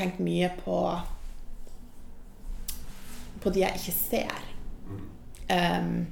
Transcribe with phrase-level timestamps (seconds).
[0.00, 0.80] tenkt mye på
[3.40, 4.48] på de jeg ikke ser.
[5.50, 6.06] Um,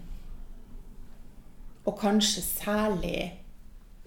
[1.85, 3.19] og kanskje særlig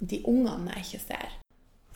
[0.01, 1.37] de ungene jeg ikke ser.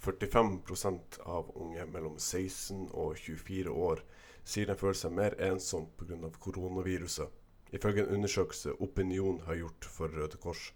[0.05, 4.03] 45% av unge mellom 16 og 24 år
[4.45, 6.29] sier de føler seg mer ensom pga.
[6.39, 7.29] koronaviruset,
[7.73, 10.73] ifølge en undersøkelse Opinion har gjort for Røde Kors.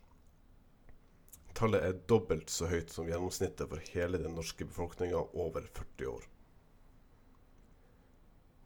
[1.54, 6.26] Tallet er dobbelt så høyt som gjennomsnittet for hele den norske befolkninga over 40 år.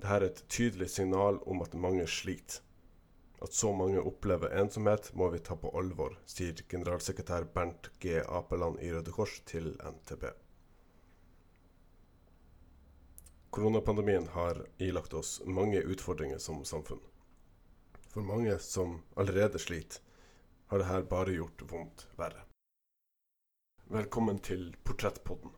[0.03, 2.57] Dette er et tydelig signal om at mange sliter.
[3.39, 8.17] At så mange opplever ensomhet, må vi ta på alvor, sier generalsekretær Bernt G.
[8.19, 10.27] Apeland i Røde Kors til NTB.
[13.55, 16.99] Koronapandemien har ilagt oss mange utfordringer som samfunn.
[18.11, 20.03] For mange som allerede sliter,
[20.67, 22.43] har dette bare gjort vondt verre.
[23.87, 25.55] Velkommen til Portrettpodden,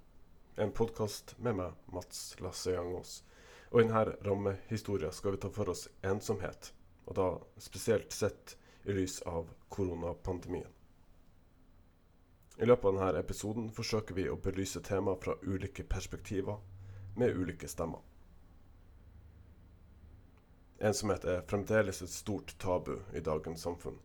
[0.62, 3.24] en podkast med meg, Mats Lasse Jangås.
[3.72, 6.72] Og i denne rammehistoria skal vi ta for oss ensomhet,
[7.06, 7.28] og da
[7.62, 10.72] spesielt sett i lys av koronapandemien.
[12.58, 16.62] I løpet av denne episoden forsøker vi å belyse temaet fra ulike perspektiver,
[17.16, 18.04] med ulike stemmer.
[20.80, 23.98] Ensomhet er fremdeles et stort tabu i dagens samfunn.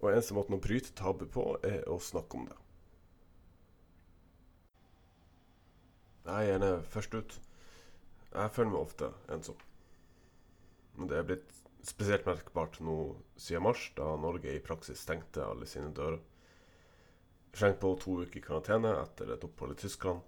[0.00, 2.58] Og eneste måten å bryte tabu på, er å snakke om det.
[6.26, 7.40] Jeg er gjerne først ut.
[8.32, 9.58] Jeg føler meg ofte ensom.
[10.96, 11.52] Men det er blitt
[11.84, 12.96] spesielt merkbart nå
[13.36, 16.20] siden mars, da Norge i praksis stengte alle sine dører.
[17.52, 20.22] Slengt på to uker i karantene etter et opphold i Tyskland,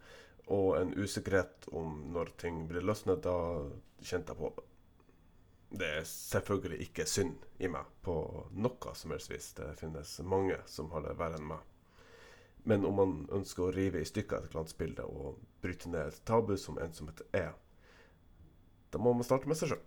[0.52, 3.36] og en usikkerhet om når ting blir løsnet, da
[4.04, 4.66] kjente jeg på det.
[5.74, 8.14] Det er selvfølgelig ikke synd i meg på
[8.52, 9.48] noe som helst vis.
[9.56, 11.64] Det finnes mange som har det verre enn meg.
[12.68, 16.54] Men om man ønsker å rive i stykker et glansbilde og bryte ned et tabu
[16.60, 17.50] som ensomhet er,
[18.94, 19.84] da må man starte med seg sjøl.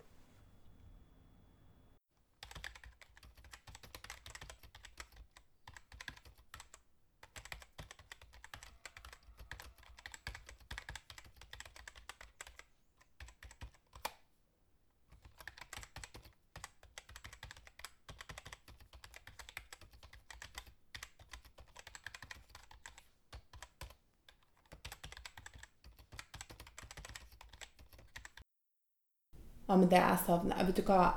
[29.67, 31.11] Ja, men det jeg savner Vet du hva,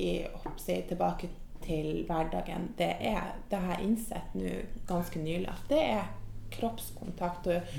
[0.00, 1.28] jeg hopper tilbake
[1.62, 2.72] til hverdagen.
[2.78, 4.54] Det er det har jeg innsett nå
[4.88, 6.08] ganske nylig at det er
[6.52, 7.76] kroppskontakt og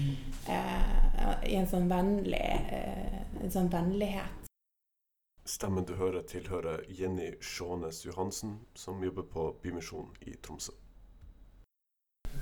[0.49, 4.47] eh, i en sånn vennlig eh, en sånn vennlighet.
[5.45, 10.71] Stemmen du hører, tilhører Jenny Sjånes Johansen, som jobber på Bymisjonen i Tromsø.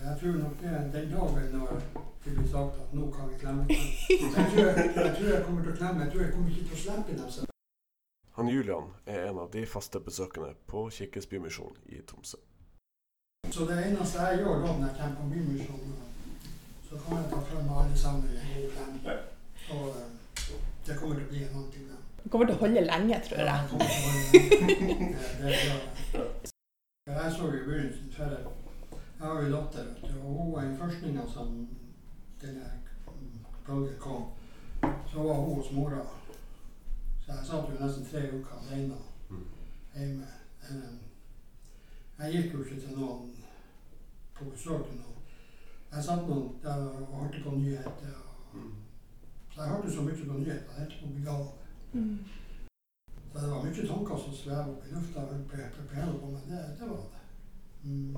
[0.01, 1.81] Jeg tror nok det den dagen når
[2.23, 3.65] det blir sagt at nå kan vi klemme.
[3.69, 6.03] Jeg tror jeg, jeg, tror jeg kommer til å klemme.
[6.03, 7.50] Jeg tror jeg kommer ikke til å slippe dem.
[8.51, 12.37] Julian er en av de faste besøkende på Kirkens Bymisjon i Tromsø.
[13.51, 15.93] Så det eneste jeg gjør da når jeg kommer på Bymisjonen,
[16.89, 19.21] så kommer jeg ta frem alle sammen i en klem.
[19.71, 19.95] Og uh,
[20.85, 21.87] det kommer til å bli en annen ting.
[22.23, 23.47] Det kommer til å holde lenge, tror jeg.
[23.47, 23.57] Ja,
[25.39, 27.33] det er jeg.
[27.37, 28.43] Så i begynnelsen før jeg,
[29.21, 31.47] har jo en datter, vet du, og hun var den første som
[32.41, 32.67] denne
[33.67, 34.23] bølgen kom.
[35.11, 36.03] Så var hun hos mora.
[37.31, 38.95] Så jeg satt jo nesten tre uker alene
[39.95, 40.25] hjemme.
[42.19, 43.29] Jeg gikk jo ikke til noen
[44.35, 45.21] på besøk til noen.
[45.93, 48.17] Jeg satt noen der og hørte på nyheter.
[49.53, 50.75] Så jeg hørte så mye på nyheter.
[50.75, 51.47] Jeg holdt på å bli gal.
[51.93, 52.19] Mm.
[53.31, 56.43] Så det var mye tanker som svev opp i lufta på meg.
[56.51, 57.25] Det, det var det.
[57.83, 58.15] Mm.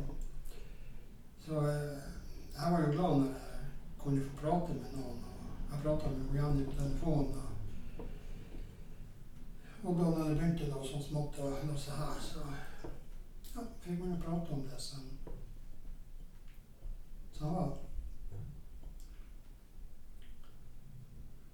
[1.45, 2.11] Så eh,
[2.57, 3.71] jeg var jo glad når jeg
[4.01, 5.25] kunne få prate med noen.
[5.69, 7.52] Jeg prata med Janni på telefonen.
[9.83, 12.43] Og, og da når det begynte da, sånn smått å låse her, så
[13.53, 15.01] ja, fikk man jo prate om det Så,
[17.35, 17.65] så ja.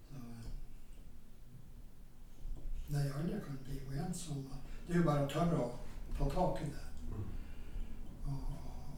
[0.09, 0.21] Så,
[2.93, 4.59] nei, alle kan bli jo ensomme.
[4.85, 5.71] Det er jo bare å tørre å
[6.19, 6.85] ta tak i det.
[8.29, 8.53] Og,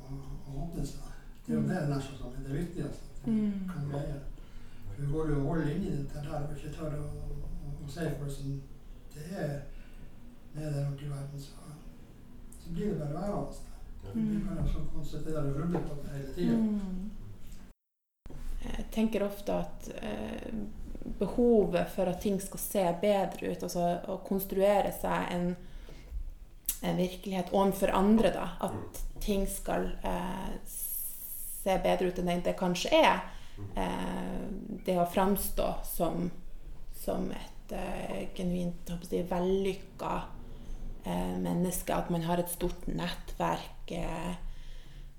[0.09, 1.07] og, og åpne seg.
[1.45, 3.23] Det er jo det nesten som er det viktigste.
[3.23, 3.39] Vi
[3.71, 4.19] kan greie.
[4.89, 7.89] For vi går jo og holder inni dette her og ikke tør å, å, å
[7.95, 8.61] si hvordan
[9.13, 11.51] det er ute i verden, så,
[12.59, 13.67] så blir det bare værende der.
[14.13, 16.57] Vi kan altså så og rulle på det hele tida.
[16.57, 17.11] Mm.
[18.63, 20.53] Jeg tenker ofte at eh,
[21.19, 25.55] behovet for at ting skal se bedre ut, altså å konstruere seg en,
[26.83, 32.93] en virkelighet overfor andre, da, at ting skal eh, se bedre ut enn det kanskje
[33.01, 33.23] er,
[33.75, 34.45] eh,
[34.85, 36.29] det å framstå som
[37.05, 40.13] som et eh, genuint si, vellykka
[41.05, 41.95] eh, menneske.
[41.95, 43.91] At man har et stort nettverk.
[43.91, 44.33] Eh,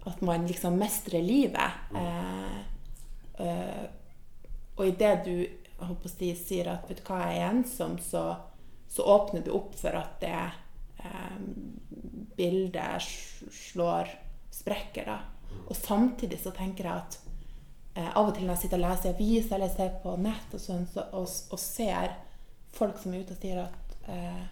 [0.05, 1.71] at man liksom mestrer livet.
[1.95, 2.59] Eh,
[3.47, 3.85] eh,
[4.77, 5.37] og idet du
[6.11, 8.25] si, sier at vet du hva, jeg er ensom, så,
[8.91, 10.39] så åpner du opp for at det
[11.03, 11.39] eh,
[12.39, 13.07] bildet
[13.53, 14.11] slår
[14.53, 15.07] sprekker.
[15.07, 15.21] da.
[15.69, 17.21] Og samtidig så tenker jeg at
[17.93, 20.61] av og til når jeg sitter og leser i avis eller ser på nett og,
[20.63, 22.15] sånn, så, og, og ser
[22.73, 24.43] folk som er ute og sier at eh,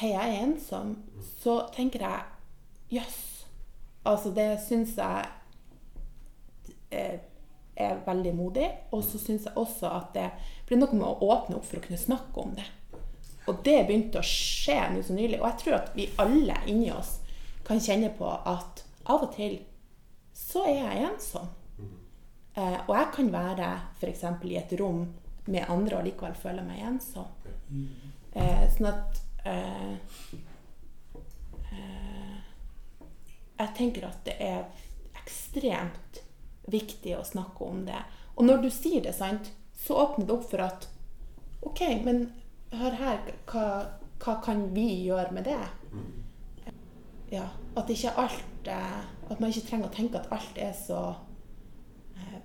[0.00, 0.92] Hei, jeg er ensom.
[1.42, 3.46] Så tenker jeg jøss.
[4.06, 5.26] Altså, det syns jeg
[6.94, 7.18] eh,
[7.74, 8.68] er veldig modig.
[8.94, 10.28] Og så syns jeg også at det
[10.68, 12.68] blir noe med å åpne opp for å kunne snakke om det.
[13.50, 15.40] Og det begynte å skje nå så nylig.
[15.40, 17.16] Og jeg tror at vi alle inni oss
[17.66, 19.58] kan kjenne på at av og til
[20.36, 21.50] så er jeg ensom.
[22.56, 24.24] Eh, og jeg kan være f.eks.
[24.46, 25.04] i et rom
[25.46, 27.28] med andre og likevel føle meg ensom.
[28.32, 29.94] Eh, sånn at eh,
[31.72, 32.36] eh,
[33.60, 34.64] Jeg tenker at det er
[35.20, 36.20] ekstremt
[36.70, 38.00] viktig å snakke om det.
[38.36, 40.86] Og når du sier det, sant, så åpner det opp for at
[41.66, 42.30] OK, men
[42.72, 43.18] hør her,
[43.50, 43.64] hva,
[44.22, 45.60] hva kan vi gjøre med det?
[47.30, 47.46] Ja,
[47.78, 51.02] at ikke alt eh, At man ikke trenger å tenke at alt er så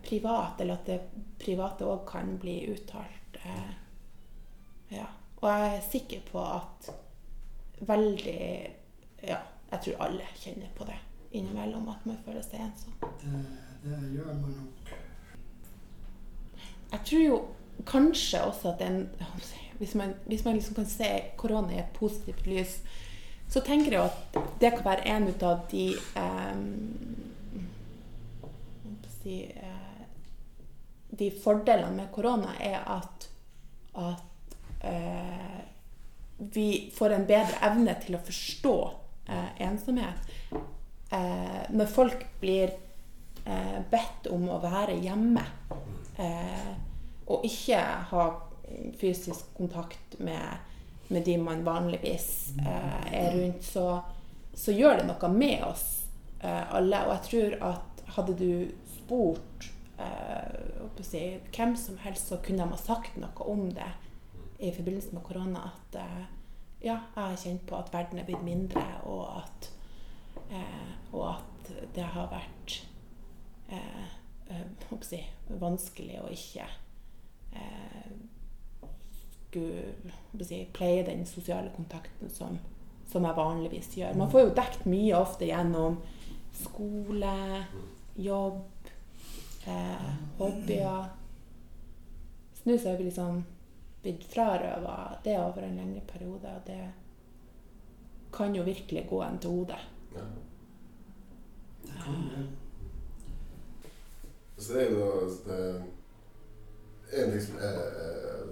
[0.05, 0.99] privat, eller at det
[1.39, 3.39] private òg kan bli uttalt.
[3.43, 3.73] Eh,
[4.95, 5.07] ja.
[5.41, 6.89] Og jeg er sikker på at
[7.85, 8.39] veldig
[9.25, 9.39] Ja,
[9.71, 10.97] jeg tror alle kjenner på det
[11.31, 12.93] innimellom, at man føler seg ensom.
[13.21, 13.39] Det,
[13.83, 14.91] det gjør man nok.
[16.91, 17.39] Jeg tror jo
[17.85, 19.09] kanskje også at en
[19.77, 22.77] Hvis man, hvis man liksom kan se korona i et positivt lys,
[23.49, 25.97] så tenker jeg at det kan være en ut av de
[29.05, 29.35] jeg si,
[31.17, 33.27] De fordelene med korona er at,
[33.95, 35.61] at eh,
[36.37, 38.75] vi får en bedre evne til å forstå
[39.31, 40.33] eh, ensomhet.
[41.11, 42.73] Eh, når folk blir
[43.45, 45.45] eh, bedt om å være hjemme
[46.19, 46.73] eh,
[47.31, 47.79] og ikke
[48.11, 48.25] ha
[48.99, 50.73] fysisk kontakt med,
[51.07, 52.27] med de man vanligvis
[52.59, 54.01] eh, er rundt, så,
[54.53, 55.87] så gjør det noe med oss
[56.45, 56.99] alle.
[57.07, 58.49] Og jeg tror at hadde du
[58.99, 59.69] spurt
[59.99, 61.23] eh, si,
[61.55, 63.91] hvem som helst, så kunne de ha sagt noe om det
[64.59, 65.69] i forbindelse med korona.
[65.71, 66.25] At eh,
[66.85, 69.71] ja, jeg har kjent på at verden er blitt mindre, og at,
[70.49, 72.79] eh, og at det har vært
[73.73, 74.07] eh,
[74.53, 76.67] eh, si, vanskelig å ikke
[77.55, 78.13] eh,
[79.55, 82.57] skulle håper si, pleie den sosiale kontakten som,
[83.07, 84.17] som jeg vanligvis gjør.
[84.19, 86.01] Man får jo dekt mye ofte gjennom
[86.55, 87.63] skole,
[88.19, 88.61] jobb,
[89.67, 91.05] eh, hobbyer.
[92.53, 93.43] Så nå så er vi liksom
[94.01, 96.91] blitt frarøva det over en lengre periode, og det
[98.35, 99.81] kan jo virkelig gå en til hodet.
[100.15, 100.25] Ja.
[101.85, 102.45] Det kan det.
[104.57, 105.83] Så det er jo det,
[107.15, 108.45] En ting som er er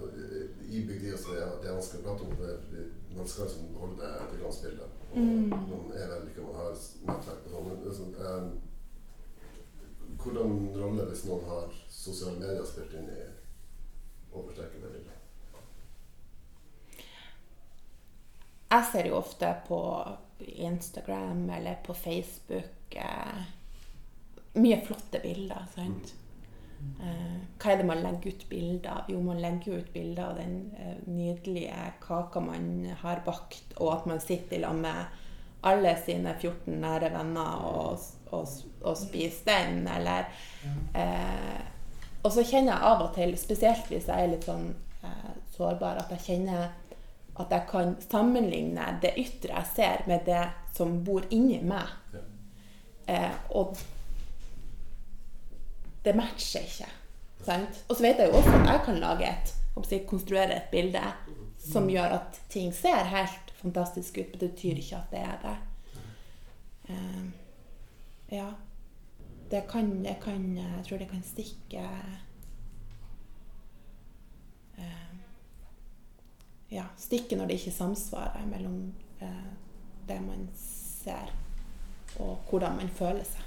[0.70, 2.36] ibygd i oss, det er vanskelig å prate om.
[2.38, 2.84] Det,
[3.16, 4.88] man skal liksom holde det til glansbildet.
[5.14, 5.48] Mm.
[5.50, 6.70] Man er vellykket, man har
[7.08, 7.66] nettverk og sånn.
[7.68, 8.44] men det er sånn, eh,
[10.24, 13.20] hvordan rolle hvis noen har sosiale medier spilt inn i
[14.32, 15.20] å forsterke det bildet?
[18.74, 19.80] Jeg ser jo ofte på
[20.40, 23.44] Instagram eller på Facebook eh,
[24.58, 25.66] mye flotte bilder.
[25.74, 26.14] sant?
[27.00, 29.12] Eh, hva er det man legger ut bilder av?
[29.12, 34.10] Jo, man legger ut bilder av den eh, nydelige kaka man har bakt, og at
[34.10, 35.20] man sitter i lag med
[35.64, 37.98] alle sine 14 nære venner og,
[38.32, 38.48] og,
[38.82, 40.28] og spise den, eller
[40.94, 41.62] eh,
[42.24, 44.70] Og så kjenner jeg av og til, spesielt hvis jeg er litt sånn
[45.04, 46.70] eh, sårbar, at jeg kjenner
[47.34, 50.44] at jeg kan sammenligne det ytre jeg ser, med det
[50.76, 51.90] som bor inni meg.
[53.10, 53.74] Eh, og
[56.04, 56.90] det matcher ikke.
[57.44, 57.82] Sant?
[57.88, 59.54] Og så vet jeg jo også at jeg kan lage et,
[59.90, 61.02] jeg, konstruere et bilde
[61.64, 65.38] som gjør at ting ser helt fantastisk ut, men det betyr ikke at det er
[65.44, 65.56] det.
[66.90, 67.26] Uh,
[68.34, 68.52] ja.
[69.50, 71.82] Det kan, det kan Jeg tror det kan stikke
[74.78, 75.14] uh,
[76.72, 79.52] Ja, stikke når det ikke samsvarer mellom uh,
[80.08, 81.32] det man ser,
[82.18, 83.44] og hvordan man føler seg.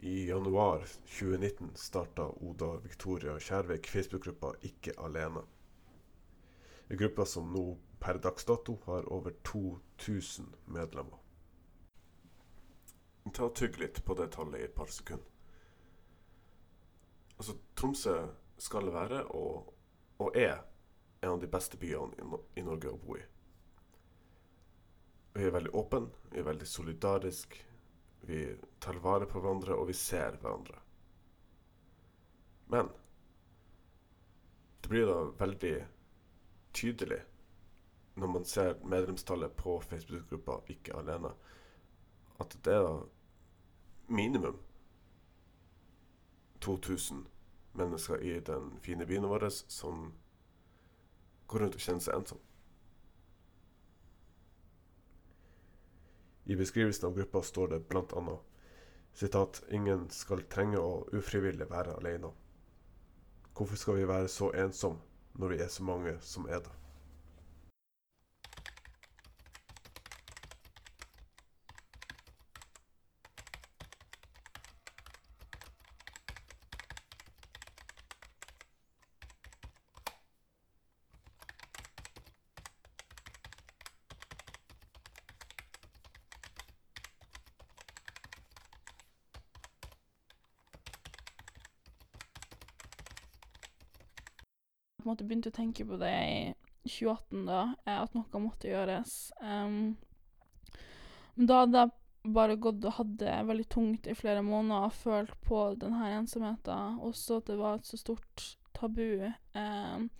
[0.00, 0.86] I januar
[1.18, 5.42] 2019 starta Oda Victoria Kjærvik Facebook-gruppa Ikke alene.
[6.90, 7.64] En gruppe som nå
[8.02, 11.18] per dags dato har over 2000 medlemmer.
[13.30, 15.26] Ta og Tygg litt på det tallet i et par sekunder.
[17.38, 18.16] Altså, Tromsø
[18.58, 19.70] skal være, og
[20.20, 20.58] og er
[21.20, 23.22] en av de beste byene i, i Norge å bo i.
[25.32, 27.62] Vi er veldig åpne, vi er veldig solidariske,
[28.28, 28.42] vi
[28.84, 30.76] tar vare på hverandre, og vi ser hverandre.
[32.70, 32.90] Men
[34.82, 35.74] det blir da veldig
[36.72, 37.20] tydelig
[38.20, 41.32] når man ser medlemstallet på Facebook-gruppa Ikke alene,
[42.40, 43.06] at det er
[44.08, 44.58] minimum
[46.60, 47.26] 2000
[47.72, 50.12] mennesker i den fine byen vår som
[51.46, 52.40] går rundt og kjenner seg ensom.
[56.50, 58.36] I beskrivelsen av gruppa står det bl.a.:
[59.12, 62.32] sitat, 'Ingen skal trenge å ufrivillig være alene'.
[63.54, 66.70] Hvorfor skal vi være så ensomme når vi er så mange som er det?
[95.10, 96.54] På måte begynte å tenke på det i
[96.86, 99.32] 2018, da, eh, at noe måtte gjøres.
[99.42, 99.96] Um,
[101.34, 105.34] da hadde jeg bare gått og hatt det veldig tungt i flere måneder og følt
[105.46, 107.00] på denne ensomheten.
[107.02, 110.10] Også at det var et så stort tabu um,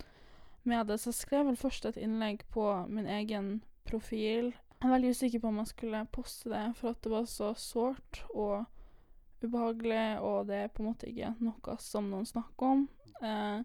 [0.63, 0.99] med det.
[0.99, 4.51] Så jeg skrev vel først et innlegg på min egen profil.
[4.81, 7.53] Jeg er veldig usikker på om jeg skulle poste det, for at det var så
[7.57, 8.65] sårt og
[9.41, 12.83] ubehagelig, og det er på en måte ikke noe som noen snakker om.
[13.21, 13.61] Eh,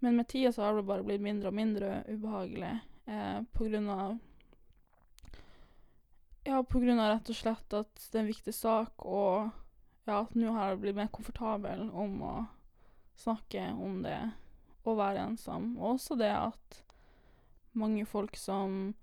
[0.00, 2.74] men med tida så har det bare blitt mindre og mindre ubehagelig
[3.06, 4.18] eh, på grunn av
[6.48, 9.50] Ja, på grunn av rett og slett at det er en viktig sak, og
[10.08, 12.36] ja, at nå har jeg blitt mer komfortabel om å
[13.20, 14.20] snakke om det
[14.88, 15.74] å være ensom.
[15.76, 16.78] Og også det at
[17.76, 18.94] mange folk som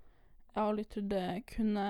[0.55, 1.21] jeg aldri trodde
[1.51, 1.87] kunne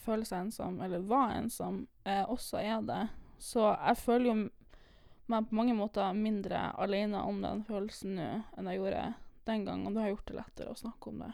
[0.00, 3.02] føle seg ensom, eller var ensom, eh, også er det.
[3.42, 4.36] Så jeg føler jo
[5.32, 9.04] meg på mange måter mindre alene om den følelsen nå enn jeg gjorde
[9.48, 11.30] den gangen, det har gjort det lettere å snakke om det.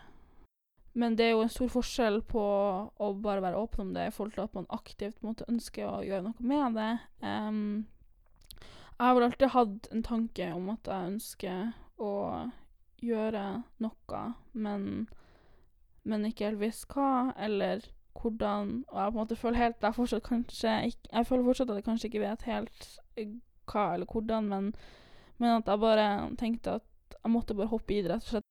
[0.94, 2.42] Men det er jo en stor forskjell på
[3.02, 5.96] å bare være åpen om det i forhold til at man aktivt måtte ønske å
[6.06, 6.92] gjøre noe med det.
[7.18, 7.86] Um,
[8.94, 12.12] jeg har vel alltid hatt en tanke om at jeg ønsker å
[13.02, 13.42] gjøre
[13.82, 14.22] noe,
[14.54, 14.86] men,
[16.06, 17.82] men ikke helt visst hva, eller
[18.14, 18.84] hvordan.
[18.86, 21.80] Og jeg på en måte føler helt jeg fortsatt kanskje ikke Jeg føler fortsatt at
[21.80, 22.86] jeg kanskje ikke vet helt
[23.70, 24.72] hva eller hvordan, men,
[25.38, 26.08] men at jeg bare
[26.40, 28.50] tenkte at jeg måtte bare hoppe i det, rett og slett.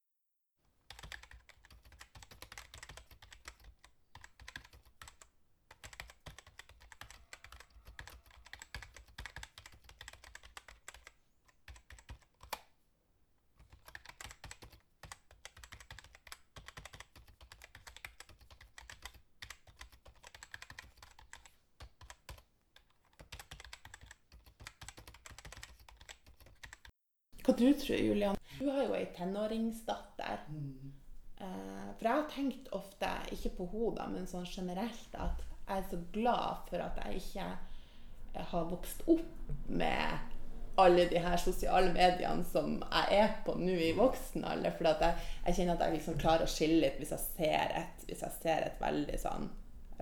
[27.44, 28.38] Hva du tror Julian?
[28.56, 29.08] Du har jo ei
[29.74, 30.40] tenåringsdatter.
[30.50, 30.94] Mm.
[31.38, 35.90] Eh, for jeg har tenkt ofte, ikke på henne, men sånn generelt, at jeg er
[35.90, 37.48] så glad for at jeg ikke
[38.36, 40.30] eh, har vokst opp med
[40.76, 44.74] alle de her sosiale mediene som jeg er på nå i voksen alder.
[44.78, 48.08] For jeg, jeg kjenner at jeg liksom klarer å skille litt hvis jeg ser et,
[48.08, 49.52] hvis jeg ser et veldig sånn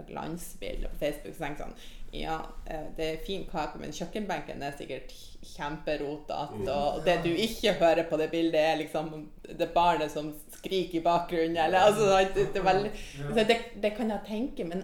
[0.08, 1.36] glansbilde på Facebook.
[1.36, 5.14] Så tenker jeg sånn Ja, eh, det er fin kake, men kjøkkenbenken er sikkert
[5.54, 6.74] kjemperotete.
[6.74, 9.14] Og det du ikke hører på det bildet, er liksom
[9.48, 11.58] det barnet som skriker i bakgrunnen.
[11.58, 14.84] Eller, altså, det, det, er veldig, så det, det kan jeg tenke, men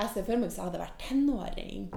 [0.00, 1.90] jeg ser for meg hvis jeg hadde vært tenåring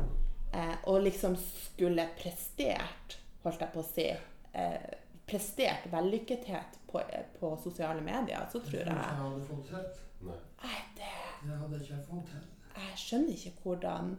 [0.51, 4.91] eh, og liksom skulle prestert, holdt jeg på å si eh,
[5.23, 6.99] Prestert vellykkethet på,
[7.39, 10.33] på sosiale medier, så tror Jeg.
[10.59, 11.11] Nei, det
[11.43, 12.43] Det hadde jeg ikke fått til.
[12.75, 14.17] jeg skjønner ikke hvordan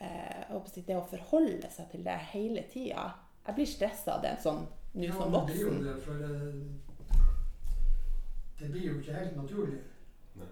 [0.00, 3.06] eh, det å forholde seg til det hele tida
[3.46, 4.62] Jeg blir stressa av det sånn
[4.96, 5.46] nå Ja, som voksen.
[5.46, 6.30] det blir jo det, for det,
[8.60, 9.80] det blir jo ikke helt naturlig.
[10.40, 10.48] Nei.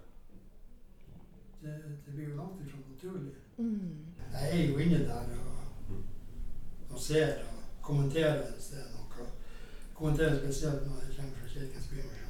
[1.63, 1.73] Det,
[2.05, 3.35] det blir jo langt ifra naturlig.
[3.57, 4.05] Mm.
[4.35, 5.97] Jeg er jo inne der og,
[6.91, 9.27] og ser og kommenterer hvis det er noe.
[9.95, 12.25] Kommenterer spesielt når jeg kommer fra Kirkens Bymisjon.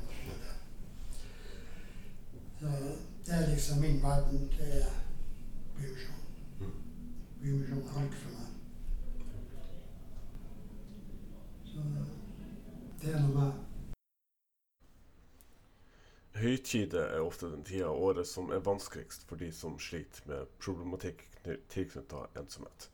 [3.27, 4.53] Det er liksom min verden.
[4.59, 4.91] Det er
[5.77, 6.73] Bymisjonen.
[7.41, 8.51] Bymisjonen er alt for meg.
[11.71, 11.85] Så
[13.03, 13.63] det er noe meg.
[16.35, 20.55] Høytider er ofte den tida av året som er vanskeligst for de som sliter med
[20.61, 21.25] problematikk
[21.73, 22.91] tilknytta ensomhet.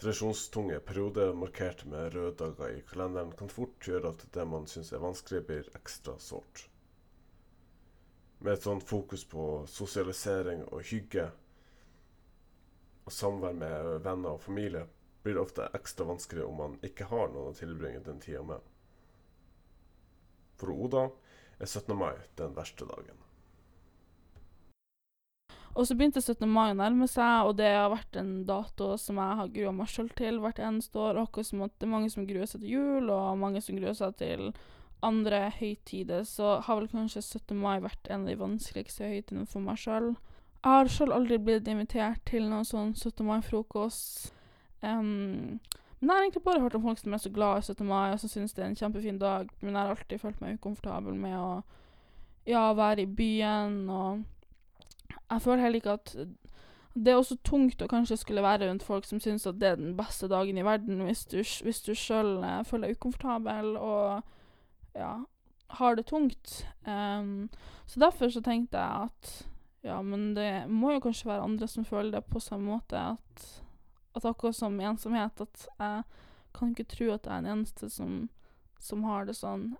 [0.00, 4.92] Tradisjonstunge perioder markert med røde dager i kalenderen kan fort gjøre at det man syns
[4.92, 6.71] er vanskelig, blir ekstra sårt.
[8.42, 11.28] Med et sånt fokus på sosialisering og hygge
[13.06, 14.82] og samvær med venner og familie
[15.22, 18.58] blir det ofte ekstra vanskelig om man ikke har noen å tilbringe den tida med.
[20.58, 21.04] For Oda
[21.58, 21.94] er 17.
[21.98, 23.18] mai den verste dagen.
[25.72, 26.42] Og så begynte 17.
[26.50, 29.88] mai å nærme seg, og det har vært en dato som jeg har grua meg
[29.88, 31.22] sjøl til hvert eneste år.
[31.22, 33.96] Akkurat som at det er mange som gruer seg til jul, og mange som gruer
[33.96, 34.50] seg til
[35.02, 36.24] andre høytider.
[36.28, 37.56] Så har vel kanskje 17.
[37.58, 40.14] mai vært en av de vanskeligste høytidene for meg sjøl.
[40.62, 43.24] Jeg har sjøl aldri blitt invitert til noen sånn 17.
[43.26, 44.32] mai-frokost.
[44.82, 45.58] Um,
[46.02, 47.86] men jeg har egentlig bare hørt om folk som er så glad i 17.
[47.86, 49.50] mai, og som syns det er en kjempefin dag.
[49.60, 51.50] Men jeg har alltid følt meg ukomfortabel med å
[52.46, 54.24] ja, være i byen og
[55.30, 56.14] Jeg føler heller ikke at
[56.94, 59.76] Det er også tungt å kanskje skulle være rundt folk som syns at det er
[59.76, 64.26] den beste dagen i verden, hvis du, hvis du sjøl eh, føler deg ukomfortabel og
[64.94, 65.14] ja,
[65.78, 66.66] har det tungt.
[66.84, 67.48] Um,
[67.86, 69.32] så derfor så tenkte jeg at
[69.82, 73.00] ja, men det må jo kanskje være andre som føler det på samme måte.
[73.16, 73.62] At
[74.14, 76.02] at akkurat som ensomhet, at jeg
[76.54, 78.28] kan ikke tro at jeg er den eneste som,
[78.80, 79.72] som har det sånn.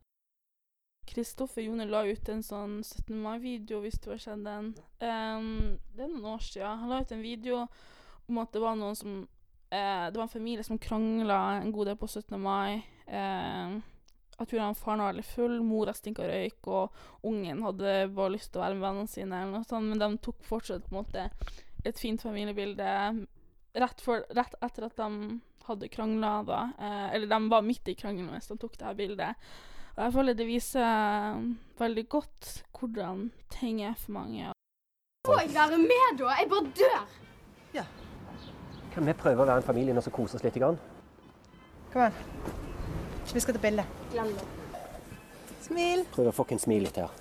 [1.09, 3.13] Kristoffer Jone la ut en sånn 17.
[3.21, 4.73] mai-video, hvis du har sett den.
[5.03, 6.81] Um, det er noen år siden.
[6.85, 7.65] Han la ut en video
[8.31, 11.91] om at det var noen som uh, Det var en familie som krangla en god
[11.91, 12.39] del på 17.
[12.41, 12.81] mai.
[13.11, 13.83] Uh,
[14.39, 18.53] jeg tror han faren var veldig full, mora stinka røyk, og ungen hadde bare lyst
[18.53, 21.01] til å være med vennene sine, eller noe sånt, men de tok fortsatt på en
[21.03, 21.29] måte
[21.85, 22.89] et fint familiebilde
[23.73, 27.95] rett, for, rett etter at de hadde krangla, da eh, Eller de var midt i
[27.95, 29.47] krangelen mens de tok det her bildet.
[29.93, 31.45] Og jeg føler det viser eh,
[31.79, 34.51] veldig godt hvordan ting er for mange.
[35.29, 36.35] Må jeg være med, da?
[36.41, 37.19] Jeg bare dør.
[37.77, 37.87] Ja.
[38.93, 40.59] Kan vi prøve å være en familie og så kose oss litt?
[40.59, 40.81] Grann?
[41.93, 42.23] Kom an.
[43.31, 43.87] Vi skal ta bilde.
[44.13, 44.45] Glem det.
[45.65, 46.03] Smil.
[46.13, 47.13] Prøv å fucking smile litt her.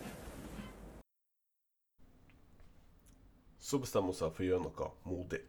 [3.63, 5.39] Så bestemmer hun seg for å gjøre noe modig.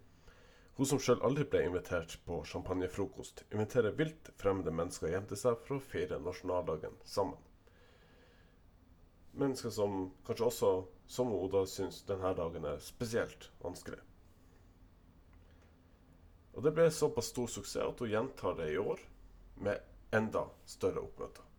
[0.79, 5.59] Hun som sjøl aldri ble invitert på champagnefrokost, inviterer vilt fremmede mennesker hjem til seg
[5.67, 7.41] for å feire nasjonaldagen sammen.
[9.43, 10.73] Mennesker som kanskje også,
[11.11, 13.99] som Oda, syns denne dagen er spesielt vanskelig.
[16.55, 19.01] Og det ble såpass stor suksess at hun gjentar det i år,
[19.59, 21.52] med enda større oppmøter.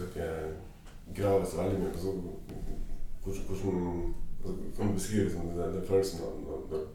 [0.00, 2.20] Skal ikke grave så veldig mye på sånn
[3.24, 6.86] hvordan, hvordan altså, Kan du beskrive liksom, den, den følelsen når, når,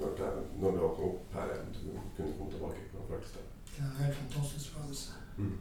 [0.00, 1.74] når, det, når det åpner opp her igjen?
[1.74, 1.80] Du
[2.16, 2.86] kunne komme tilbake.
[2.92, 3.44] Hvordan føltes det?
[3.74, 5.12] Det er en helt fantastisk følelse.
[5.36, 5.58] Mm.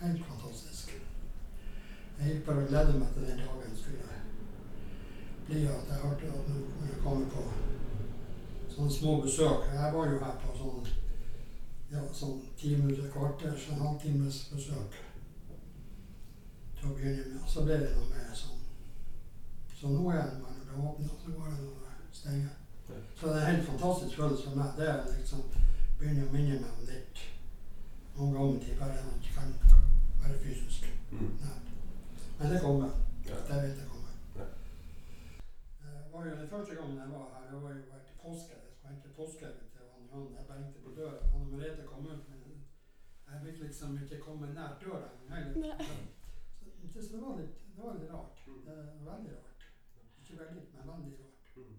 [0.00, 0.96] Helt fantastisk.
[2.18, 4.18] Jeg gikk bare og gledet meg til den dagen skulle
[5.46, 7.46] bli at jeg hørte at nå kunne komme på
[8.74, 9.66] sånne små besøk.
[9.74, 10.92] Jeg var jo her på sånn
[11.94, 14.96] ja, sånn ti minutter, kvarters, en halvtimes besøk
[16.78, 17.33] til å begynne med.
[17.44, 18.60] Og så ble det noe mer sånn.
[19.76, 22.54] Så nå er det bare når det åpner, så går det når det stenger.
[23.18, 24.70] Så det er en helt fantastisk følelse for meg.
[24.78, 25.42] Det er liksom
[25.98, 27.22] begynner å minne meg om litt
[28.16, 29.54] noen ganger til bare man ikke kan
[30.24, 31.30] være fysisk Mm.
[31.40, 31.66] nært.
[32.38, 32.90] Men det kommer.
[33.28, 33.36] Ja.
[33.48, 34.12] Det vet jeg kommer.
[34.38, 34.46] Ja.
[35.82, 38.54] Det var jo den første gangen jeg var her, det var jo vært i påske.
[38.64, 40.34] Jeg skulle hente påskeegget til han Johan.
[40.38, 41.18] Jeg bengte på døra.
[41.32, 42.40] Han og Merete kom ut, men
[43.28, 45.78] jeg fikk liksom ikke komme nær døra engang.
[46.92, 48.38] Så det var litt, det var litt rart.
[48.46, 49.62] Det var veldig rart.
[50.20, 51.46] Ikke veldig, men veldig rart.
[51.56, 51.76] Mm.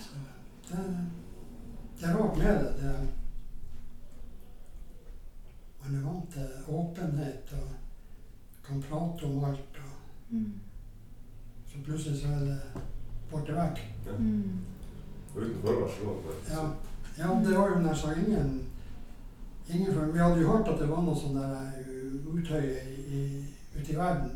[0.00, 0.14] Så
[0.68, 1.06] det,
[2.00, 2.72] det er rart med det.
[2.82, 3.08] det.
[5.84, 7.68] Man er vant til åpenhet og
[8.66, 9.76] kan prate om alt.
[9.84, 9.92] Og
[10.30, 10.52] Mm.
[11.66, 12.60] så plutselig så er det
[13.30, 13.78] borte vekk.
[14.18, 14.64] Mm.
[15.36, 16.06] Uten forvarsel.
[16.50, 16.64] Ja,
[17.18, 18.66] ja det var jo nær sagt ingen,
[19.68, 22.72] ingen for, Vi hadde jo hørt at det var noe sånn i,
[23.18, 23.22] i,
[23.76, 24.30] ute i verden.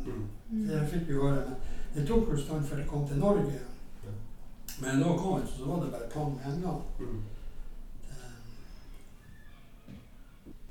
[0.51, 0.63] Mm.
[0.67, 1.43] Det fikk vi høre.
[1.93, 3.59] Men det tok jo stund før det kom til Norge.
[4.05, 4.15] Ja.
[4.81, 6.81] Men da kom det, så var det bare pang med en gang.
[6.99, 7.21] Mm.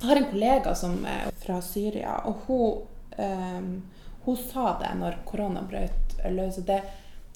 [0.00, 2.86] Jeg har en kollega som er fra Syria, og hun,
[3.18, 3.82] um,
[4.24, 6.56] hun sa det når korona brøt løs.
[6.64, 6.80] Det,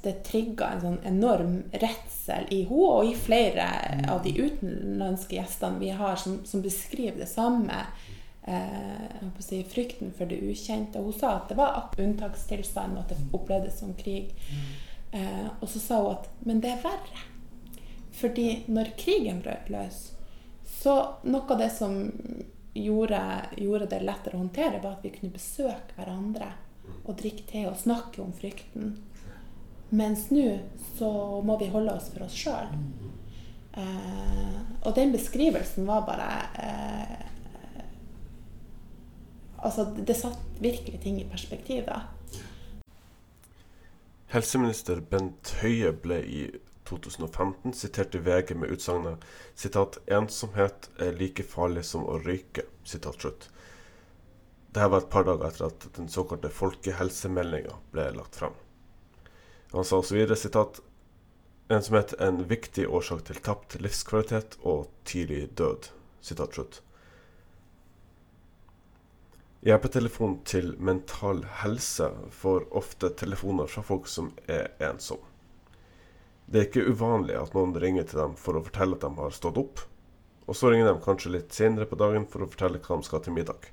[0.04, 3.66] det trigga en sånn enorm redsel i henne og i flere
[4.10, 7.82] av de utenlandske gjestene vi har, som, som beskriver det samme.
[8.46, 11.00] Eh, si, frykten for det ukjente.
[11.00, 14.34] Hun sa at det var ak- unntakstilstand, og at det opplevdes som krig.
[15.12, 17.24] Eh, og så sa hun at men det er verre.
[18.14, 20.02] Fordi når krigen brøt løs,
[20.68, 21.96] så noe av det som
[22.74, 23.20] gjorde,
[23.56, 26.52] gjorde det lettere å håndtere, var at vi kunne besøke hverandre
[27.04, 28.94] og drikke te og snakke om frykten.
[29.94, 30.58] Mens nå
[30.96, 31.10] så
[31.46, 32.70] må vi holde oss for oss sjøl.
[33.74, 36.30] Eh, og den beskrivelsen var bare
[36.62, 37.20] eh,
[39.64, 42.02] Altså, det satt virkelig ting i perspektiv, da.
[44.34, 46.42] Helseminister Bent Høie ble i
[46.84, 49.24] 2015 sitert i VG med utsagnet
[49.56, 52.66] sitat, 'ensomhet er like farlig som å røyke'.
[52.84, 53.48] Sitat slutt.
[54.74, 58.52] Dette var et par dager etter at den såkalte folkehelsemeldinga ble lagt frem.
[59.74, 60.80] Han sa også videre sitat,
[61.68, 65.90] 'ensomhet er en viktig årsak til tapt livskvalitet og tidlig død'.
[66.20, 66.80] Sitat slutt.
[69.64, 75.26] Hjelpetelefon til Mental Helse får ofte telefoner fra folk som er ensomme.
[76.46, 79.30] Det er ikke uvanlig at noen ringer til dem for å fortelle at de har
[79.32, 79.80] stått opp,
[80.46, 83.24] og så ringer de kanskje litt senere på dagen for å fortelle hva de skal
[83.24, 83.70] til middag.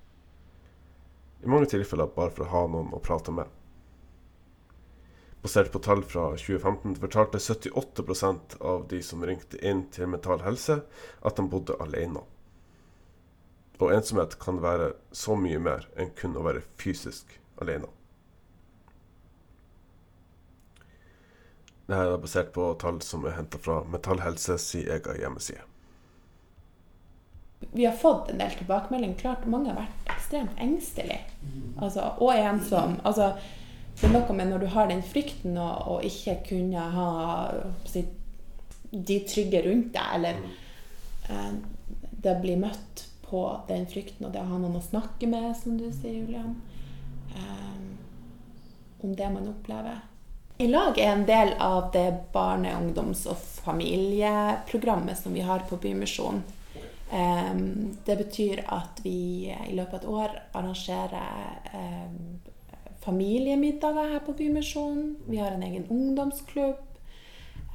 [1.43, 3.60] I mange tilfeller bare for å ha noen å prate med.
[5.41, 10.81] Basert på tall fra 2015 fortalte 78% av de som ringte inn til Mental Helse,
[11.25, 12.21] at de bodde alene.
[13.81, 17.89] Og ensomhet kan være så mye mer enn kun å være fysisk alene.
[21.89, 25.65] Dette er basert på tall som er henta fra Mental Helse sin egen hjemmeside.
[27.73, 29.17] Vi har fått en del tilbakemeldinger.
[29.17, 31.19] Klart mange har vært ekstremt engstelige
[31.81, 32.95] altså, og ensom.
[33.03, 33.33] Altså,
[34.01, 37.09] det er noe med når du har den frykten og, og ikke kunne ha
[37.85, 38.01] si,
[38.91, 40.39] de trygge rundt deg, eller
[41.29, 41.51] eh,
[42.25, 45.77] det blir møtt på den frykten og det å ha noen å snakke med, som
[45.77, 46.55] du sier, Julian.
[47.35, 47.77] Eh,
[49.05, 50.01] om det man opplever.
[50.61, 55.77] I lag er en del av det barne-, ungdoms- og familieprogrammet som vi har på
[55.81, 56.43] Bymisjonen.
[57.11, 57.53] Eh,
[58.05, 62.50] det betyr at vi i løpet av et år arrangerer eh,
[63.01, 65.15] familiemiddager her på Bymisjonen.
[65.27, 66.77] Vi har en egen ungdomsklubb.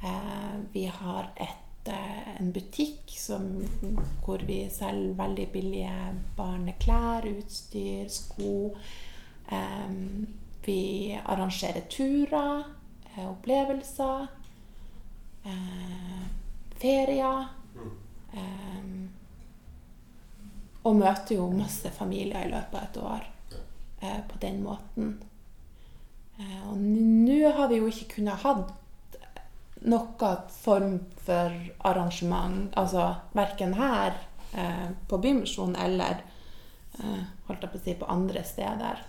[0.03, 3.65] Eh, vi har et, eh, en butikk som,
[4.25, 8.75] hvor vi selger veldig billige barneklær, utstyr, sko.
[9.51, 9.91] Eh,
[10.65, 12.63] vi arrangerer turer,
[13.17, 14.27] opplevelser,
[16.75, 17.47] ferier.
[20.83, 23.36] Og møter jo masse familier i løpet av et år
[24.01, 25.23] eh, på den måten.
[26.39, 28.73] Eh, og nå har vi jo ikke kunnet hatt
[29.87, 31.53] noen form for
[31.85, 34.15] arrangement, altså verken her
[34.53, 36.25] eh, på Bymisjonen eller
[36.97, 39.01] holdt jeg på å si, på andre steder.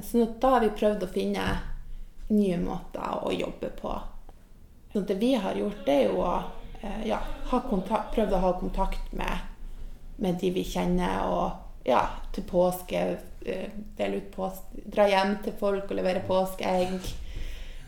[0.00, 1.42] Så da har vi prøvd å finne
[2.32, 3.92] nye måter å jobbe på.
[4.88, 6.32] Så det vi har gjort, det er jo å
[7.04, 7.18] ja,
[7.68, 9.44] kontakt, prøvd å ha kontakt med,
[10.24, 12.00] med de vi kjenner, og ja,
[12.32, 13.04] til påske
[13.96, 17.10] dele ut påske, dra hjem til folk og levere påskeegg.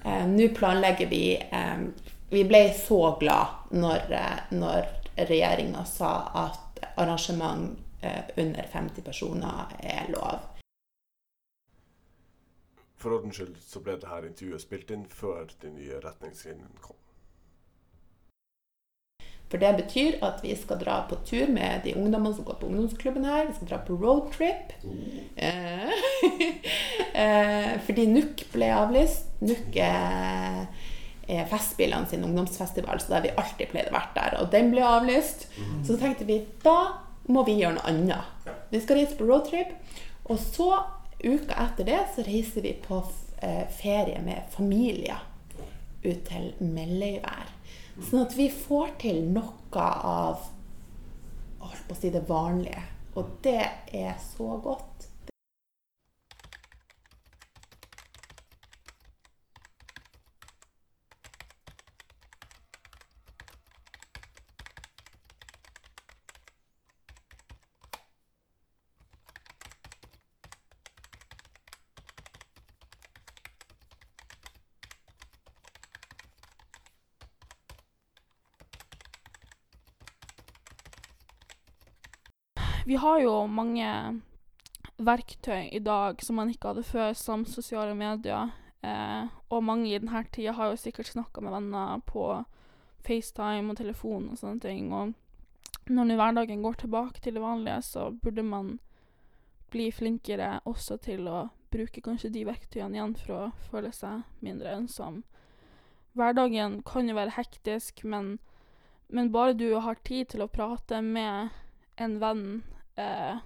[0.05, 1.85] Eh, Nå planlegger vi eh,
[2.33, 4.87] Vi ble så glad når, eh, når
[5.17, 6.13] regjeringa sa
[6.47, 10.49] at arrangement eh, under 50 personer er lov.
[12.97, 16.97] For ordens skyld så ble dette intervjuet spilt inn før de nye retningslinjene kom.
[19.53, 22.71] For det betyr at vi skal dra på tur med de ungdommene som går på
[22.71, 23.51] ungdomsklubben her.
[23.51, 24.73] Vi skal dra på roadtrip.
[25.37, 25.91] Eh,
[27.23, 29.29] eh, fordi NUK ble avlyst.
[29.45, 30.63] NUK er,
[31.29, 34.39] er Festspillene sin ungdomsfestival, så der vi alltid pleide å være der.
[34.41, 35.51] Og den ble avlyst.
[35.85, 36.79] Så tenkte vi da
[37.29, 38.49] må vi gjøre noe annet.
[38.73, 39.77] Vi skal reise på roadtrip.
[40.33, 40.71] Og så,
[41.21, 43.05] uka etter det, så reiser vi på
[43.45, 45.21] eh, ferie med familier
[46.03, 47.53] ut til Melløyvær.
[48.01, 50.49] Sånn at vi får til noe av
[51.63, 52.83] holdt på å si det vanlige.
[53.19, 54.92] Og det er så godt.
[82.85, 83.89] Vi har jo mange
[84.99, 88.51] verktøy i dag som man ikke hadde før, som sosiale medier.
[88.83, 92.25] Eh, og mange i denne tida har jo sikkert snakka med venner på
[93.07, 94.91] FaceTime og telefon og sånne ting.
[94.91, 95.15] Og
[95.95, 98.79] når nå hverdagen går tilbake til det vanlige, så burde man
[99.71, 104.75] bli flinkere også til å bruke kanskje de verktøyene igjen for å føle seg mindre
[104.75, 105.23] ensom.
[106.19, 108.37] Hverdagen kan jo være hektisk, men,
[109.09, 111.55] men bare du har tid til å prate med
[112.03, 112.47] en venn
[112.97, 113.41] eh,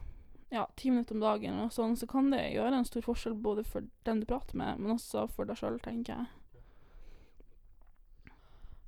[0.49, 3.65] ja, ti minutter om dagen, og sånn, så kan det gjøre en stor forskjell både
[3.67, 6.27] for den du prater med, men også for deg sjøl, tenker jeg.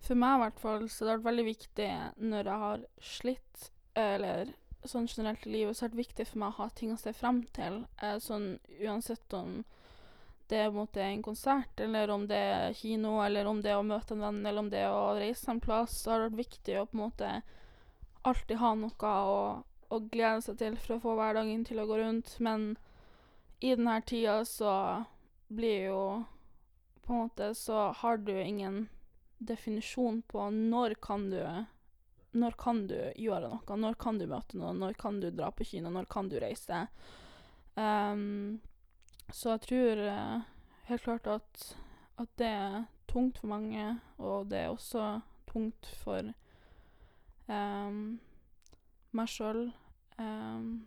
[0.07, 1.91] For meg i hvert fall så det vært veldig viktig
[2.23, 4.55] når jeg har slitt, eller
[4.87, 7.01] sånn generelt i livet, så har det vært viktig for meg å ha ting å
[7.01, 7.83] se frem til.
[8.01, 9.59] Eh, sånn uansett om
[10.49, 13.85] det er måte en konsert, eller om det er kino, eller om det er å
[13.85, 16.47] møte en venn, eller om det er å reise en plass, så har det vært
[16.47, 17.33] viktig å på en måte
[18.29, 19.43] alltid ha noe å,
[19.89, 22.35] å glede seg til for å få hverdagen til å gå rundt.
[22.45, 22.75] Men
[23.61, 24.75] i denne tida så
[25.49, 26.03] blir jo
[27.09, 28.89] På en måte så har du ingen
[29.39, 31.41] definisjon på når kan du
[32.37, 33.77] Når kan du gjøre noe?
[33.81, 34.79] Når kan du møte noen?
[34.83, 35.91] Når kan du dra på kino?
[35.91, 36.87] Når kan du reise?
[37.75, 38.61] Um,
[39.33, 40.45] så jeg tror eh,
[40.89, 41.65] helt klart at,
[42.21, 46.31] at det er tungt for mange, og det er også tungt for
[47.49, 48.19] ehm,
[49.17, 49.69] meg sjøl.
[50.19, 50.87] Um,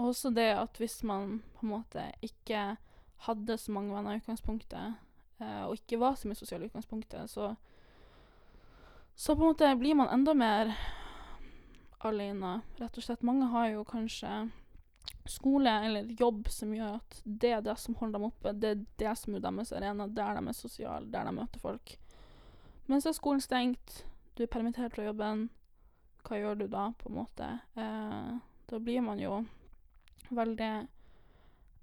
[0.00, 2.72] også det at hvis man på en måte ikke
[3.26, 4.96] hadde så mange venner i utgangspunktet,
[5.40, 7.54] uh, og ikke var så mye sosial i utgangspunktet, så
[9.14, 10.72] så på en måte blir man enda mer
[11.98, 13.22] alene, rett og slett.
[13.22, 14.30] Mange har jo kanskje
[15.28, 18.54] skole eller jobb som gjør at det er det som holder dem oppe.
[18.56, 21.96] Det er det som er deres arena, der de er sosiale, der de møter folk.
[22.86, 24.02] Men så er skolen stengt,
[24.34, 25.50] du er permittert fra jobben.
[26.22, 27.48] Hva gjør du da, på en måte?
[27.74, 28.32] Eh,
[28.70, 29.42] da blir man jo
[30.32, 30.72] veldig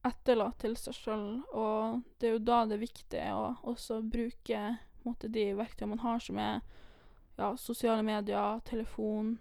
[0.07, 4.61] etterlatt til seg sjøl, og det er jo da det er viktig å også bruke
[5.03, 6.61] måte, de verktøyene man har, som er
[7.39, 9.37] ja, sosiale medier, telefon.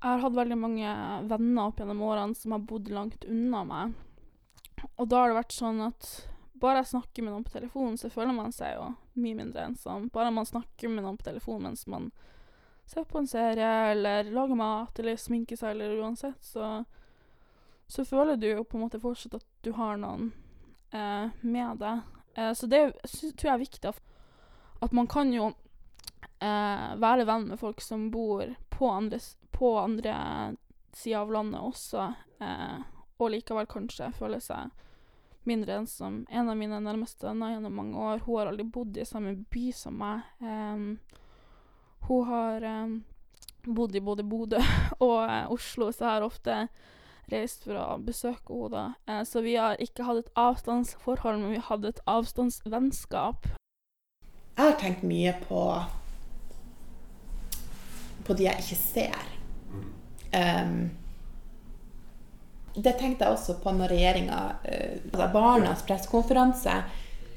[0.00, 0.94] Jeg har hatt veldig mange
[1.28, 3.98] venner opp gjennom årene som har bodd langt unna meg.
[4.96, 6.08] Og da har det vært sånn at
[6.60, 10.08] bare jeg snakker med noen på telefonen, så føler man seg jo mye mindre ensom.
[10.12, 12.10] Bare man snakker med noen på telefonen mens man
[12.90, 16.84] ser på en serie, eller lage mat, eller sminke seg, eller uansett, så,
[17.86, 20.32] så føler du jo på en måte fortsatt at du har noen
[20.90, 22.00] eh, med deg.
[22.34, 25.50] Eh, så det synes, tror jeg er viktig at, man kan jo
[26.40, 29.20] eh, være venn med folk som bor på andre,
[29.52, 30.14] på andre
[30.96, 32.06] sida av landet også,
[32.40, 32.78] eh,
[33.20, 34.72] og likevel kanskje føle seg
[35.48, 36.24] mindre ensom.
[36.30, 39.66] En av mine nærmeste venner gjennom mange år, hun har aldri bodd i samme by
[39.76, 40.24] som meg.
[40.40, 40.98] Em,
[42.08, 42.94] hun har em,
[43.64, 44.60] bodd i både Bodø
[45.06, 46.56] og eh, Oslo, så jeg har ofte
[47.30, 48.70] reist for å besøke henne.
[48.74, 48.84] da.
[49.06, 53.50] Eh, så vi har ikke hatt et avstandsforhold, men vi hadde et avstandsvennskap.
[54.56, 55.64] Jeg har tenkt mye på
[58.26, 59.30] på de jeg ikke ser.
[60.30, 60.90] Um,
[62.76, 66.76] det tenkte jeg også på når regjeringa uh, Barnas pressekonferanse.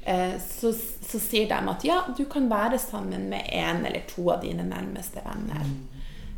[0.04, 0.72] Eh, så,
[1.08, 4.66] så sier de at ja, du kan være sammen med en eller to av dine
[4.68, 5.66] nærmeste venner.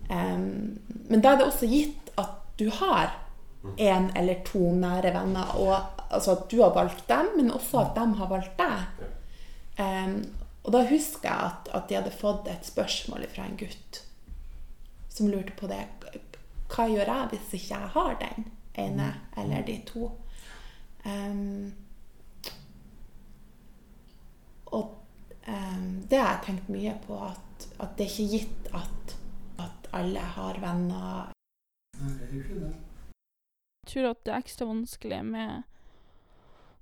[0.08, 0.78] Um,
[1.10, 3.10] men da er det også gitt at du har
[3.82, 7.96] en eller to nære venner, og altså at du har valgt dem, men også at
[7.98, 9.06] de har valgt deg.
[9.78, 10.18] Um,
[10.66, 14.02] og da husker jeg at, at de hadde fått et spørsmål fra en gutt
[15.16, 15.82] som lurte på det.
[16.70, 20.10] Hva gjør jeg hvis ikke jeg har den ene eller de to?
[21.06, 21.72] Um,
[24.76, 24.96] og
[25.46, 29.16] um, det har jeg tenkt mye på, at, at det er ikke gitt at,
[29.62, 31.32] at alle har venner.
[32.00, 32.74] Nei, det er jo ikke det.
[33.86, 35.66] Jeg tror at det er ekstra vanskelig med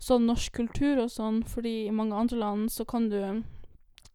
[0.04, 3.20] sånn norsk kultur og sånn, fordi i mange andre land så kan du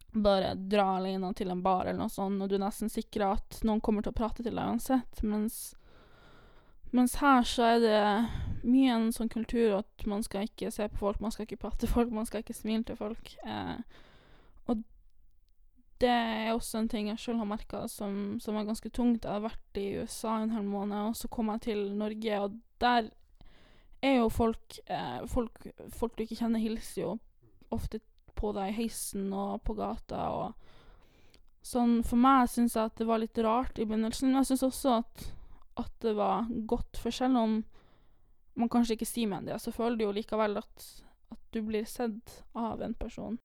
[0.09, 3.59] bare dra alene til en bar eller noe sånt, og du er nesten sikker at
[3.65, 5.69] noen kommer til å prate til deg uansett, mens
[6.91, 7.99] mens her så er det
[8.63, 11.83] mye en sånn kultur at man skal ikke se på folk, man skal ikke prate
[11.83, 13.33] til folk, man skal ikke smile til folk.
[13.43, 13.77] Eh,
[14.71, 14.83] og
[16.01, 19.25] det er også en ting jeg sjøl har merka som, som er ganske tungt.
[19.25, 22.59] Jeg har vært i USA en hel måned, og så kom jeg til Norge, og
[22.79, 23.09] der
[24.01, 27.17] er jo folk eh, folk, folk du ikke kjenner, hilser jo
[27.75, 27.99] ofte
[28.39, 30.75] på deg i heisen og på gata og
[31.69, 34.63] Sånn for meg syns jeg at det var litt rart i begynnelsen, men jeg syns
[34.69, 35.25] også at,
[35.83, 37.57] at det var godt, for selv om
[38.59, 40.87] man kanskje ikke sier med det, så føler du jo likevel at,
[41.31, 43.39] at du blir sett av en person.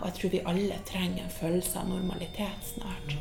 [0.00, 3.16] Og jeg tror vi alle trenger en følelse av normalitet snart.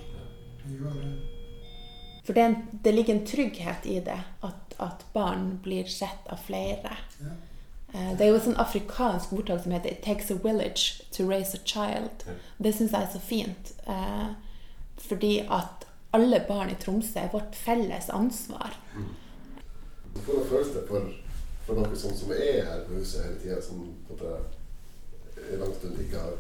[2.28, 6.98] For det, det ligger en trygghet i det, at, at barn blir sett av flere.
[7.94, 11.24] Eh, Det er jo et sånn afrikansk ordtak som heter 'It takes a village to
[11.30, 12.26] raise a child'.
[12.60, 13.72] Det syns jeg er så fint.
[13.88, 14.28] Eh,
[14.98, 18.76] fordi at alle barn i Tromsø er vårt felles ansvar.
[20.26, 21.10] Hvordan føles det for,
[21.66, 25.74] for dere som, er her på huset hele tida, som på en måte i lang
[25.76, 26.34] stund ikke har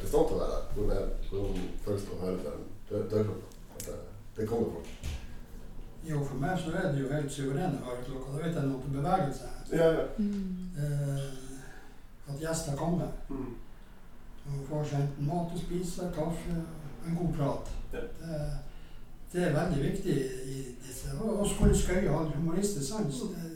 [0.00, 0.64] i stand til å være her?
[0.74, 2.60] Hvordan, er, hvordan føles det å høre den
[3.02, 3.46] en dørklokka?
[3.76, 3.96] At det,
[4.36, 4.88] det kommer folk?
[6.08, 8.32] Jo, for meg så er det jo helt suverene høreklokka.
[8.32, 10.04] Da vet jeg noe til bevegelse Ja, Ja, ja.
[10.82, 11.28] Eh,
[12.32, 13.54] at gjester kommer Mm.
[14.46, 16.54] og får seg enten mat å spise, kaffe,
[17.06, 17.68] en god prat.
[17.92, 18.00] Ja.
[18.18, 18.40] Det,
[19.32, 20.16] det er veldig viktig
[20.54, 23.20] i disse Og og skulle skøye ha en humoristisk sans.
[23.34, 23.50] Det,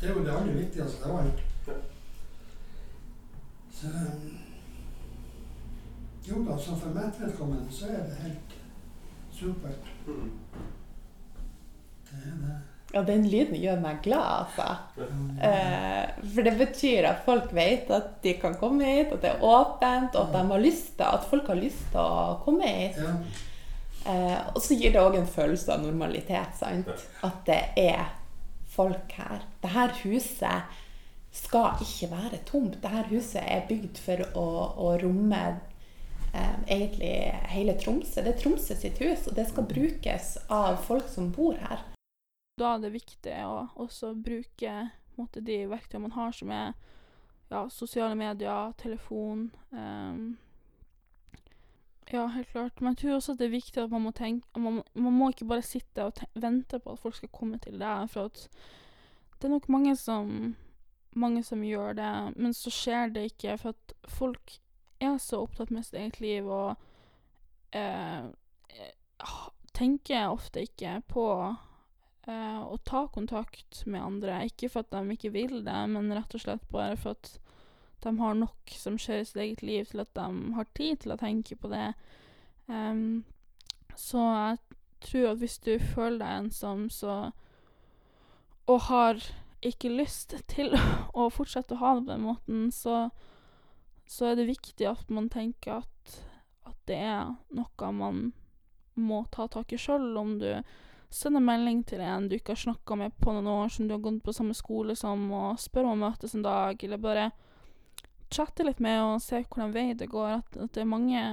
[0.00, 1.40] det er jo det aller viktigste av alt.
[1.68, 1.76] Ja.
[3.80, 3.86] Så
[6.30, 8.58] Jo da, så for mitt vedkommende så er det helt
[9.34, 9.88] supert.
[10.06, 10.30] Mm.
[12.10, 12.58] Det er det.
[12.90, 14.66] Ja, den lyden gjør meg glad, altså.
[15.46, 19.44] Eh, for det betyr at folk vet at de kan komme hit, at det er
[19.46, 22.98] åpent, og at, de har lyst til, at folk har lyst til å komme hit.
[22.98, 23.14] Ja.
[24.10, 26.90] Eh, og så gir det òg en følelse av normalitet, sant?
[27.26, 28.10] At det er
[28.74, 29.46] folk her.
[29.62, 30.78] Dette huset
[31.30, 32.80] skal ikke være tomt.
[32.82, 34.48] Dette huset er bygd for å,
[34.82, 35.44] å romme
[36.32, 37.14] egentlig
[37.50, 38.22] hele Tromsø.
[38.22, 41.82] Det er Tromsø sitt hus, og det skal brukes av folk som bor her.
[42.60, 46.72] Da er det viktig å også bruke måte, de verktøyene man har, som er
[47.50, 50.38] ja, sosiale medier, telefon um,
[52.10, 52.80] Ja, helt klart.
[52.80, 55.28] Men jeg tror også at det er viktig at man må tenke Man, man må
[55.30, 59.48] ikke bare sitte og te vente på at folk skal komme til deg, for det
[59.48, 60.54] er nok mange som
[61.18, 64.58] mange som gjør det, men så skjer det ikke, for at folk
[65.00, 66.76] er så opptatt med sitt eget liv og
[67.76, 69.34] eh, eh,
[69.76, 71.26] tenker ofte ikke på
[72.28, 74.44] eh, å ta kontakt med andre.
[74.50, 77.36] Ikke for at de ikke vil det, men rett og slett bare for at
[78.00, 81.14] de har nok som skjer i sitt eget liv til at de har tid til
[81.14, 81.90] å tenke på det.
[82.66, 83.24] Um,
[83.98, 84.58] så jeg
[85.04, 87.32] tror at hvis du føler deg ensom, så
[88.70, 89.20] og har
[89.66, 90.74] ikke lyst til
[91.20, 93.10] å fortsette å ha det på den måten, så,
[94.10, 96.14] så er det viktig at man tenker at,
[96.66, 98.22] at det er noe man
[99.00, 100.48] må ta tak i sjøl, om du
[101.10, 104.02] sender melding til en du ikke har snakka med på noen år, som du har
[104.02, 107.30] gått på samme skole som, og spør om å møtes en dag, eller bare
[108.30, 110.40] chatte litt med og se hvordan vei det går.
[110.40, 111.24] At, at det er mange,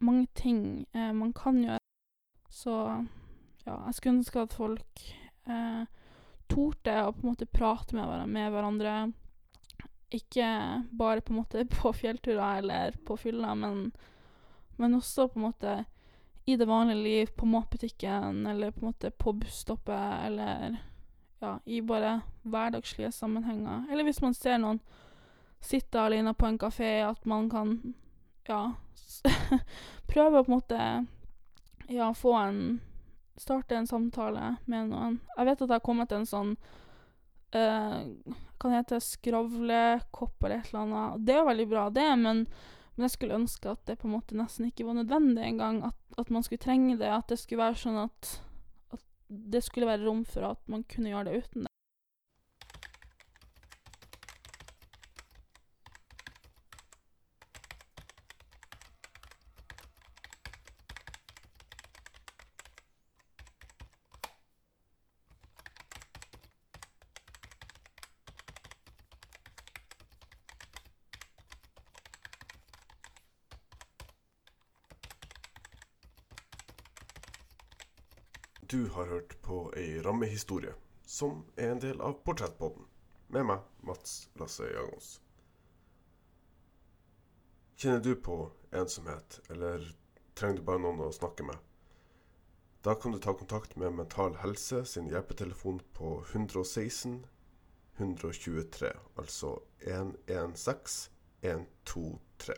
[0.00, 1.82] mange ting eh, man kan gjøre.
[2.52, 2.72] Så
[3.66, 5.06] ja, jeg skulle ønske at folk
[5.48, 5.84] eh,
[6.48, 8.96] torde å på en måte prate med, med hverandre.
[10.14, 10.48] Ikke
[10.90, 13.90] bare på en måte på fjellturer eller på fylla, men,
[14.76, 15.76] men også på en måte
[16.46, 20.76] i det vanlige liv, på matbutikken, eller på en måte på busstoppet, eller
[21.42, 23.82] ja, i bare hverdagslige sammenhenger.
[23.90, 24.78] Eller hvis man ser noen
[25.60, 27.74] sitte alene på en kafé, at man kan
[28.46, 28.60] ja,
[30.12, 30.82] prøve å på en måte
[31.88, 32.60] ja, få en
[33.36, 35.18] Starte en samtale med noen.
[35.36, 36.54] Jeg vet at det har kommet en sånn
[37.56, 41.26] eh, Kan hete skravlekopp eller et eller annet.
[41.26, 42.46] Det er jo veldig bra, det, men
[42.96, 45.82] men jeg skulle ønske at det på en måte nesten ikke var nødvendig engang.
[45.84, 47.12] At, at man skulle trenge det.
[47.12, 48.30] At det skulle være sånn at,
[48.96, 51.72] at det skulle være rom for at man kunne gjøre det uten det.
[78.66, 80.74] Du har hørt på ei rammehistorie
[81.06, 82.88] som er en del av Portrettpodden,
[83.30, 85.20] med meg, Mats Lasse Jangås.
[87.76, 88.38] Kjenner du på
[88.74, 89.84] ensomhet, eller
[90.34, 91.60] trenger du bare noen å snakke med?
[92.82, 97.24] Da kan du ta kontakt med Mental Helse sin hjelpetelefon på 116
[97.96, 101.12] 123, altså 116
[101.42, 102.54] 123.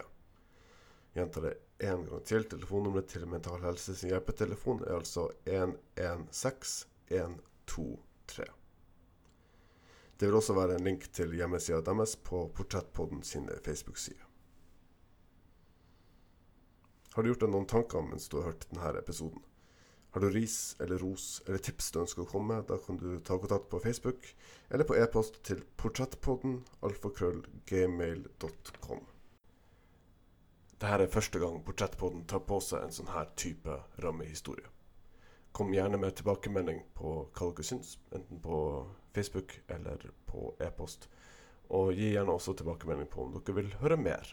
[1.14, 2.46] Gjentar det en gang til.
[2.50, 8.46] Telefonnummeret til Mental Helse sin hjelpetelefon er altså 116 123.
[10.18, 14.24] Det vil også være en link til hjemmesida deres på Portrettpodden sine Facebook-sider.
[17.14, 19.44] Har du gjort deg noen tanker mens du har hørt denne episoden?
[20.14, 23.20] Har du ris eller ros eller tips du ønsker å komme med, da kan du
[23.20, 24.30] ta kontakt på Facebook
[24.70, 29.04] eller på e-post til portrettpodden alfakrøll gmail.com.
[30.78, 34.68] Dette er første gang Portrettpodden tar på seg en sånn her type rammehistorie.
[35.50, 38.58] Kom gjerne med tilbakemelding på hva dere syns, enten på
[39.16, 41.08] Facebook eller på e-post.
[41.74, 44.30] Og gi gjerne også tilbakemelding på om dere vil høre mer.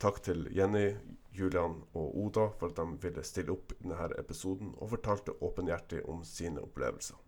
[0.00, 0.94] Takk til Jenny,
[1.36, 6.06] Julian og Oda for at de ville stille opp i denne episoden og fortalte åpenhjertig
[6.08, 7.20] om sine opplevelser.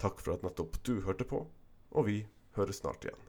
[0.00, 1.44] Takk for at nettopp du hørte på,
[1.90, 2.22] og vi
[2.56, 3.27] høres snart igjen.